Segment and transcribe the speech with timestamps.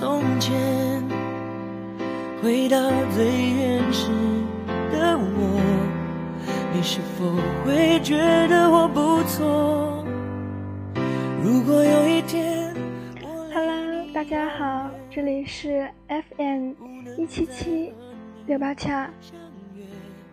[0.00, 0.58] 从前，
[2.42, 4.08] 回到最原始
[4.90, 5.60] 的我，
[6.72, 7.30] 你是否
[7.66, 8.16] 会觉
[8.48, 10.02] 得我不错？
[11.44, 12.74] 如果有一天
[13.52, 16.72] ，Hello，大家好，这里是 FM
[17.18, 17.92] 一七七
[18.46, 19.10] 六八恰，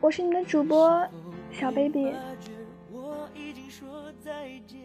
[0.00, 1.06] 我是你们的主播
[1.52, 2.12] 小 baby
[3.32, 3.88] 已经说
[4.24, 4.81] 再见。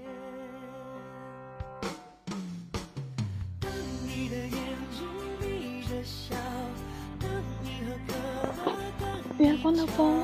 [9.39, 10.21] 远方的风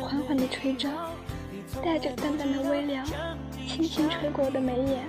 [0.00, 0.88] 缓缓地吹着，
[1.84, 3.06] 带着淡淡的微凉，
[3.66, 5.06] 轻轻吹过我的眉眼，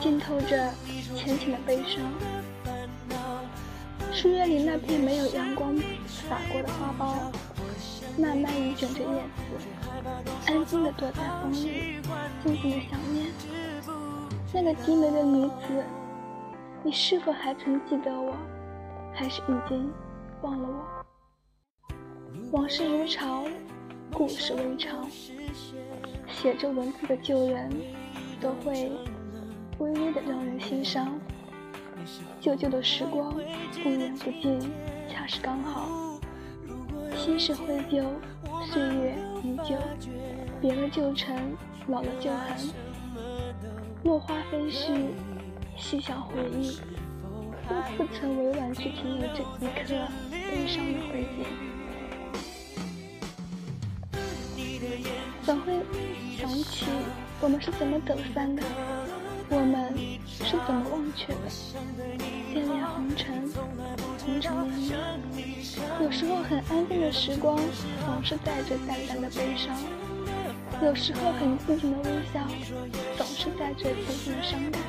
[0.00, 0.72] 浸透着
[1.16, 2.00] 浅浅的悲伤。
[4.12, 9.66] 树叶里那片没有阳光洒过的花苞，慢慢地卷着叶子，
[10.46, 12.00] 安静地躲在风里，
[12.44, 13.32] 静静地想念
[14.52, 15.84] 那个低眉的女子。
[16.84, 18.34] 你是否还曾记得我，
[19.14, 19.88] 还是已经
[20.40, 21.94] 忘了我？
[22.50, 23.44] 往事如潮，
[24.12, 25.08] 故事微长。
[26.26, 27.70] 写着文字的旧人，
[28.40, 28.90] 都会
[29.78, 31.16] 微微的让人心伤。
[32.40, 33.32] 旧旧的时光，
[33.84, 34.58] 不远不近，
[35.08, 35.88] 恰是刚好。
[37.16, 38.04] 心事灰旧，
[38.64, 39.76] 岁月依旧，
[40.60, 42.56] 别了旧尘，老了旧痕。
[44.02, 45.10] 落花飞絮，
[45.76, 46.78] 细想回忆，
[47.68, 49.94] 又不曾委婉去停留这一刻
[50.30, 51.44] 悲伤的回忆。
[55.44, 55.72] 总会
[56.38, 56.86] 想起
[57.40, 58.62] 我们是怎么走散的，
[59.48, 59.92] 我们
[60.24, 61.40] 是怎么忘却的。
[62.52, 63.50] 恋恋红尘，
[64.24, 64.98] 红尘恋恋。
[66.00, 67.56] 有时候很安静的时光，
[68.04, 69.74] 总是带着淡淡的悲伤；
[70.82, 72.46] 有时候很静静的微笑，
[73.16, 73.94] 总是带着浅
[74.24, 74.80] 浅的伤感；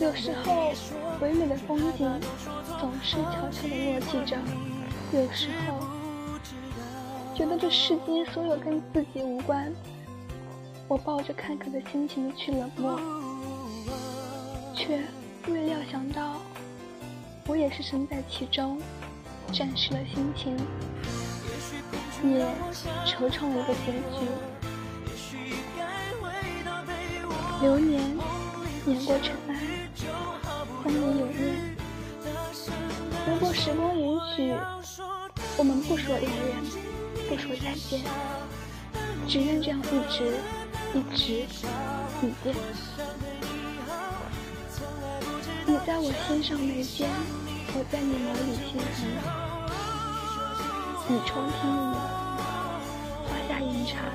[0.00, 0.72] 有时候
[1.20, 2.20] 唯美的风景，
[2.80, 4.36] 总是悄悄地落寂着；
[5.12, 5.86] 有时候。
[7.36, 9.74] 觉得这世间所有跟自己无关，
[10.86, 12.96] 我抱着看客的心情去冷漠，
[14.72, 15.02] 却
[15.48, 16.36] 未料想到，
[17.48, 18.80] 我也是身在其中，
[19.52, 20.56] 展示了心情，
[22.22, 22.46] 也
[23.04, 24.28] 惆怅了一个结局。
[27.60, 28.00] 流年
[28.84, 29.53] 碾过尘埃，
[30.84, 31.54] 风里有月。
[33.26, 34.54] 如果时光允许，
[35.56, 36.62] 我们不说永远。
[37.26, 38.02] 不说再见，
[39.26, 40.36] 只愿这样一直
[40.92, 41.46] 一直
[42.20, 42.54] 不变。
[45.64, 47.08] 你在我心上眉间，
[47.72, 49.08] 我在你眸里心痕。
[51.08, 51.96] 你抽屉里
[53.24, 54.12] 花下银茶，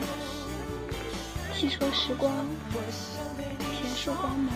[1.52, 2.31] 细说时光，
[3.81, 4.53] 前树光芒。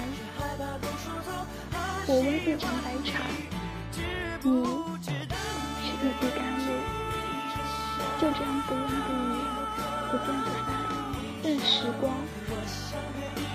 [2.06, 3.24] 我温一盏白茶，
[4.44, 4.52] 你
[5.00, 6.68] 是一滴甘露。
[8.20, 9.40] 就这样不言不语，
[10.12, 10.68] 不见不散，
[11.44, 12.04] 任时光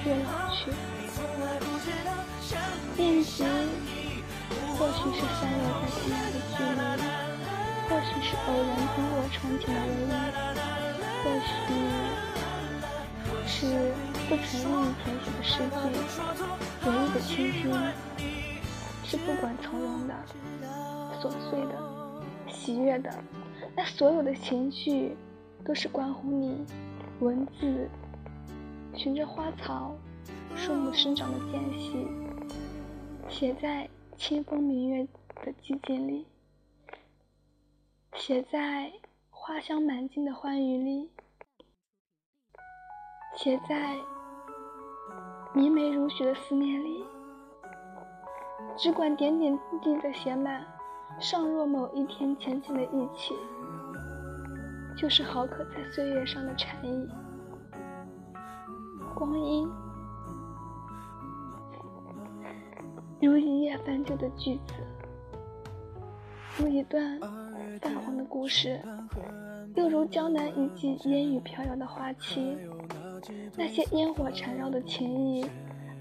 [0.06, 0.72] 越老去。
[2.97, 3.47] 恋情
[4.78, 7.04] 或许是散落在天涯的距离，
[7.91, 9.69] 或许是偶然经过憧憬
[10.09, 10.10] 的
[11.25, 11.70] 唯一，
[13.44, 13.56] 或许是
[14.26, 15.06] 不曾愿意填
[15.44, 15.76] 写的
[16.09, 16.41] 诗句。
[16.87, 17.72] 唯一的倾听，
[19.05, 20.15] 是不管从容的、
[21.21, 23.12] 琐碎的、喜悦的。
[23.77, 25.16] 那所有的情绪，
[25.65, 26.65] 都是关乎你
[27.21, 27.89] 文字
[28.94, 29.94] 循着花草
[30.56, 32.06] 树木生长的间隙，
[33.28, 35.05] 写在清风明月
[35.45, 36.27] 的寂静里，
[38.15, 38.93] 写在
[39.31, 41.10] 花香满径的欢愉里，
[43.37, 43.97] 写在
[45.53, 47.04] 明媚如雪的思念里，
[48.77, 50.65] 只管点点滴滴的写满，
[51.18, 53.34] 尚若某一天浅浅的忆起。
[54.97, 57.09] 就是好可在岁月上的禅意，
[59.15, 59.68] 光阴
[63.21, 64.74] 如一页翻旧的句子，
[66.59, 67.21] 如一段
[67.80, 68.80] 泛黄的故事，
[69.78, 72.59] 又如江南一季烟雨飘摇的花期。
[73.57, 75.47] 那些烟火缠绕的情谊，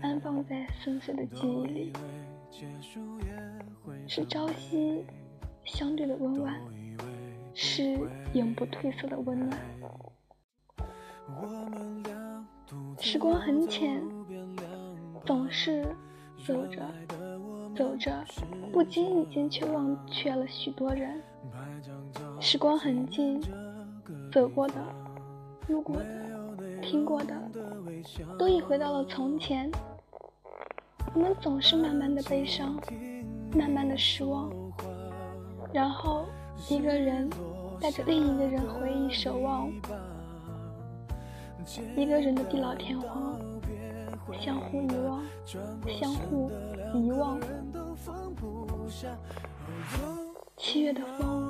[0.02, 1.94] 安放在深邃的记忆里，
[4.08, 5.06] 是朝夕
[5.64, 6.60] 相对的温婉。
[7.54, 8.00] 是
[8.34, 9.60] 永不褪色的温暖。
[13.00, 14.02] 时光很浅，
[15.24, 15.86] 总是
[16.46, 16.82] 走着
[17.76, 18.26] 走着，
[18.72, 21.22] 不经意间却忘却了许多人。
[22.40, 23.42] 时光很近，
[24.32, 24.74] 走过的、
[25.68, 26.06] 路过的、
[26.82, 27.34] 听过的，
[28.38, 29.70] 都已回到了从前。
[31.14, 32.80] 我们总是慢慢的悲伤，
[33.56, 34.52] 慢慢的失望，
[35.74, 36.26] 然后
[36.70, 37.30] 一个人
[37.80, 39.72] 带着另一个人回忆守望，
[41.96, 43.40] 一个人的地老天荒，
[44.40, 45.24] 相互遗忘，
[45.88, 46.52] 相互
[46.94, 47.40] 遗忘。
[50.56, 51.50] 七月的风，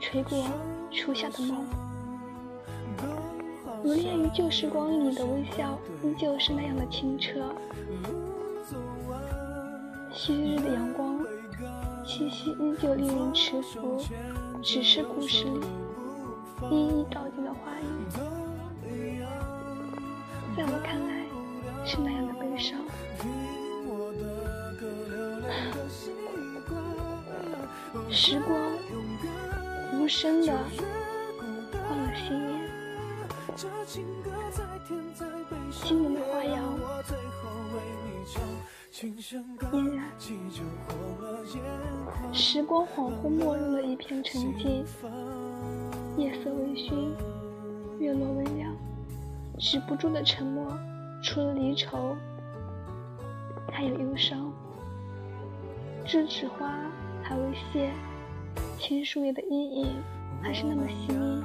[0.00, 0.44] 吹过
[0.90, 1.64] 初夏的梦，
[3.86, 7.54] 留恋于旧时光里的微笑，依旧是那样的清澈。
[10.12, 11.24] 昔日的阳光，
[12.04, 14.02] 气息依旧令人迟浮，
[14.60, 15.60] 只是故事里
[16.68, 18.90] 一一道尽的话语，
[20.56, 21.24] 在我看来
[21.86, 22.80] 是那样的悲伤。
[28.10, 28.58] 时光
[29.94, 30.52] 无声的
[31.88, 32.36] 换了心
[33.56, 33.64] 颜，
[35.82, 36.62] 今年的花样。
[38.92, 39.12] 嫣
[39.94, 40.10] 然，
[42.34, 44.84] 时光恍惚没入了一片沉寂，
[46.16, 47.14] 夜色微醺，
[47.98, 48.76] 月落微凉，
[49.58, 50.76] 止不住的沉默，
[51.22, 52.14] 除了离愁，
[53.70, 54.52] 还有忧伤。
[56.06, 56.74] 栀子花
[57.22, 57.42] 还未
[57.72, 57.90] 谢，
[58.78, 60.02] 青树叶的阴影
[60.42, 61.44] 还是那么细腻，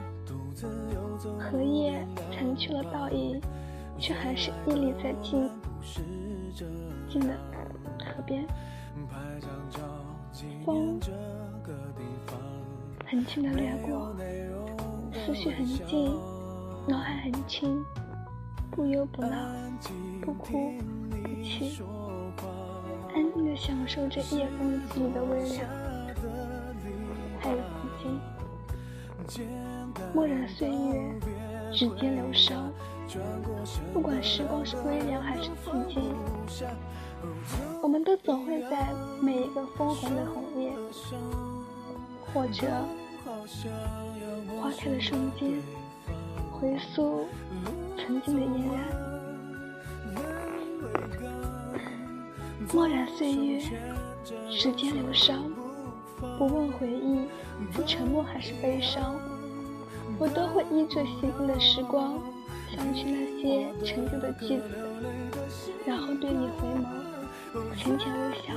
[1.39, 3.41] 荷叶尘去了倒影，
[3.97, 5.49] 却还是屹立在静。
[7.09, 7.33] 静的
[7.99, 8.45] 河边，
[10.63, 10.99] 风
[13.05, 14.15] 很轻的掠过，
[15.11, 16.17] 思绪很静，
[16.87, 17.83] 脑海很清，
[18.69, 19.35] 不忧不闹，
[20.21, 20.71] 不哭
[21.09, 21.83] 不泣，
[23.13, 25.67] 安静的享受着夜风给予的微凉，
[27.39, 29.80] 还有自己。
[30.13, 31.13] 墨染岁月，
[31.71, 32.71] 指尖流伤。
[33.93, 36.15] 不管时光是微凉还是寂静，
[37.81, 38.89] 我们都总会在
[39.21, 40.71] 每一个枫红的红叶，
[42.33, 42.67] 或者
[44.61, 45.61] 花开的瞬间，
[46.51, 47.27] 回溯
[47.97, 48.79] 曾经的嫣然。
[52.73, 53.61] 墨染岁月，
[54.49, 55.51] 指尖流伤，
[56.37, 57.27] 不问回忆
[57.75, 59.19] 是沉默还是悲伤，
[60.21, 62.13] 我都会依着习惯的时光。
[62.69, 64.63] 想起那些陈旧的句子，
[65.83, 66.85] 然后对你回眸，
[67.75, 68.53] 浅浅微笑。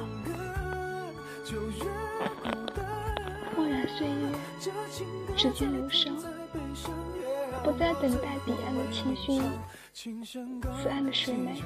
[3.56, 4.28] 墨染岁月，
[5.34, 6.14] 指尖流伤，
[7.64, 9.40] 不再等待彼岸的情绪。
[9.94, 11.62] 此岸的水美，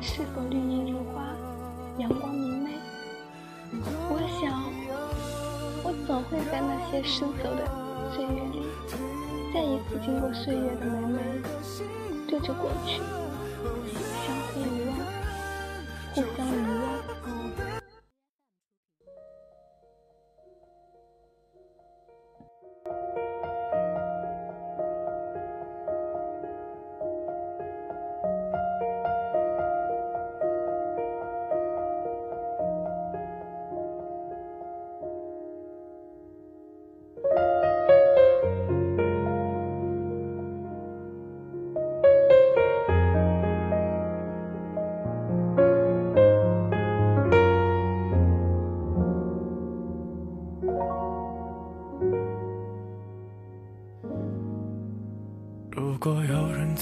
[0.00, 1.26] 是否绿荫如花，
[1.98, 2.70] 阳光明媚？
[4.08, 4.62] 我想，
[5.82, 7.68] 我总会在那些失走的
[8.14, 8.62] 岁月里。
[9.52, 11.18] 再一次经过岁月的门
[11.62, 11.82] 楣，
[12.28, 13.00] 对着过去，
[14.24, 14.96] 相互遗忘，
[16.14, 16.48] 互相遗
[16.80, 16.93] 忘。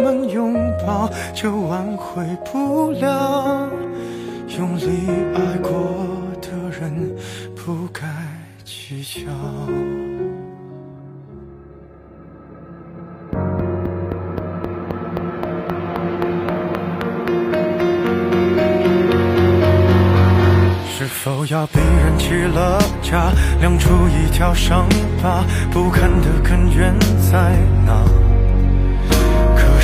[0.00, 0.54] 们拥
[0.86, 3.68] 抱就挽回不了，
[4.58, 5.70] 用力爱过
[6.40, 7.14] 的人
[7.54, 8.02] 不该
[8.64, 9.30] 计较。
[20.92, 23.30] 是否要逼人起了家，
[23.60, 24.86] 亮出一条伤
[25.22, 26.94] 疤，不堪的根源
[27.30, 28.29] 在哪？